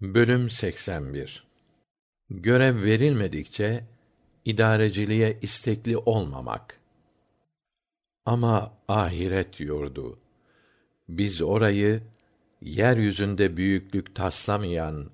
[0.00, 1.44] Bölüm 81
[2.30, 3.84] Görev verilmedikçe
[4.44, 6.80] idareciliğe istekli olmamak.
[8.26, 10.18] Ama ahiret yurdu.
[11.08, 12.02] Biz orayı
[12.62, 15.10] yeryüzünde büyüklük taslamayan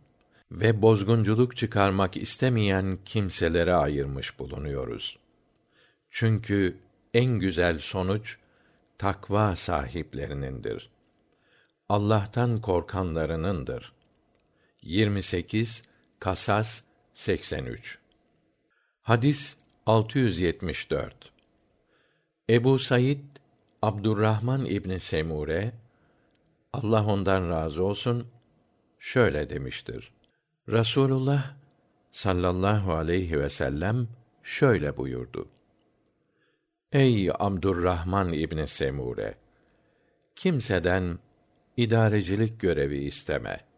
[0.53, 5.19] ve bozgunculuk çıkarmak istemeyen kimselere ayırmış bulunuyoruz.
[6.10, 6.76] Çünkü
[7.14, 8.38] en güzel sonuç
[8.99, 10.90] takva sahiplerinindir.
[11.88, 13.92] Allah'tan korkanlarınındır.
[14.83, 15.83] 28
[16.19, 17.98] Kasas 83
[19.02, 21.33] Hadis 674
[22.51, 23.19] Ebu Said
[23.83, 25.73] Abdurrahman İbni Semure
[26.73, 28.27] Allah ondan razı olsun
[28.98, 30.12] şöyle demiştir.
[30.69, 31.55] Rasulullah
[32.10, 34.09] sallallahu aleyhi ve sellem
[34.43, 35.49] şöyle buyurdu.
[36.93, 39.35] Ey Abdurrahman İbni Semure
[40.37, 41.19] kimseden
[41.77, 43.72] idarecilik görevi isteme.''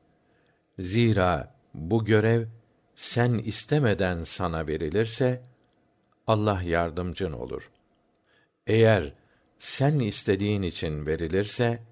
[0.79, 2.47] Zira bu görev
[2.95, 5.43] sen istemeden sana verilirse
[6.27, 7.71] Allah yardımcın olur.
[8.67, 9.13] Eğer
[9.59, 11.83] sen istediğin için verilirse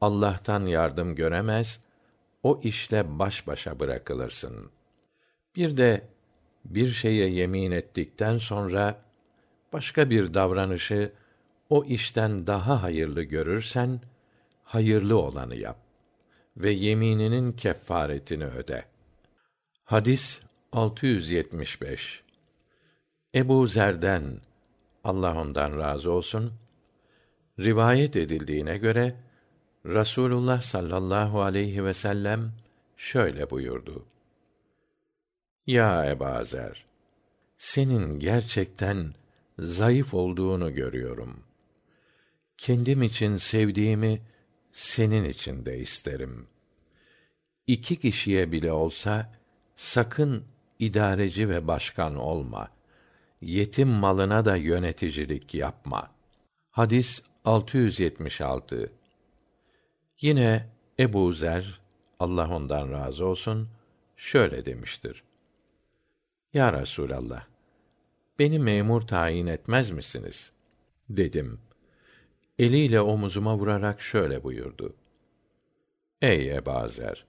[0.00, 1.80] Allah'tan yardım göremez,
[2.42, 4.70] o işle baş başa bırakılırsın.
[5.56, 6.02] Bir de
[6.64, 9.02] bir şeye yemin ettikten sonra
[9.72, 11.12] başka bir davranışı
[11.70, 14.00] o işten daha hayırlı görürsen
[14.64, 15.83] hayırlı olanı yap
[16.56, 18.84] ve yemininin keffaretini öde.
[19.84, 20.40] Hadis
[20.72, 22.22] 675.
[23.34, 24.40] Ebu Zer'den
[25.04, 26.52] Allah ondan razı olsun
[27.58, 29.16] rivayet edildiğine göre
[29.86, 32.52] Rasulullah sallallahu aleyhi ve sellem
[32.96, 34.06] şöyle buyurdu.
[35.66, 36.84] Ya Ebu Zer,
[37.56, 39.14] senin gerçekten
[39.58, 41.42] zayıf olduğunu görüyorum.
[42.58, 44.20] Kendim için sevdiğimi
[44.74, 46.46] senin için de isterim.
[47.66, 49.32] İki kişiye bile olsa
[49.74, 50.44] sakın
[50.78, 52.68] idareci ve başkan olma.
[53.40, 56.10] Yetim malına da yöneticilik yapma.
[56.70, 58.92] Hadis 676.
[60.20, 60.68] Yine
[60.98, 61.80] Ebu Zer
[62.20, 63.68] Allah ondan razı olsun
[64.16, 65.22] şöyle demiştir.
[66.54, 67.46] Ya Resulallah,
[68.38, 70.52] beni memur tayin etmez misiniz?
[71.10, 71.60] Dedim
[72.58, 74.96] eliyle omuzuma vurarak şöyle buyurdu.
[76.22, 77.24] Ey Ebazer!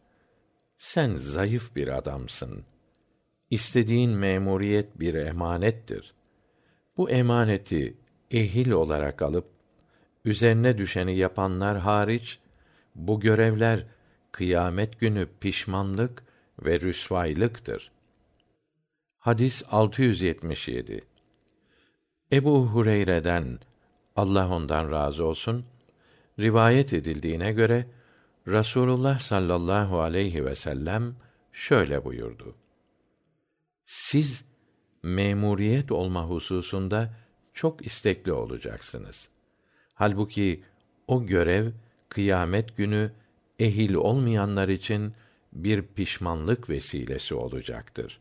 [0.77, 2.65] Sen zayıf bir adamsın.
[3.49, 6.13] İstediğin memuriyet bir emanettir.
[6.97, 7.97] Bu emaneti
[8.31, 9.47] ehil olarak alıp
[10.25, 12.39] üzerine düşeni yapanlar hariç
[12.95, 13.85] bu görevler
[14.31, 16.23] kıyamet günü pişmanlık
[16.59, 17.91] ve rüsvaylıktır.
[19.17, 21.01] Hadis 677.
[22.31, 23.59] Ebu Hureyre'den
[24.15, 25.65] Allah ondan razı olsun
[26.39, 27.87] rivayet edildiğine göre
[28.47, 31.15] Rasulullah sallallahu aleyhi ve sellem
[31.51, 32.55] şöyle buyurdu.
[33.85, 34.45] Siz
[35.03, 37.13] memuriyet olma hususunda
[37.53, 39.29] çok istekli olacaksınız.
[39.93, 40.63] Halbuki
[41.07, 41.71] o görev
[42.09, 43.11] kıyamet günü
[43.59, 45.13] ehil olmayanlar için
[45.53, 48.19] bir pişmanlık vesilesi olacaktır.